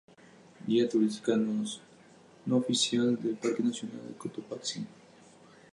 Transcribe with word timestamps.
Guía 0.67 0.89
Turística 0.89 1.37
no 1.37 2.57
oficial 2.57 3.21
del 3.21 3.35
Parque 3.35 3.61
Nacional 3.61 4.15
Cotopaxi 4.17 4.83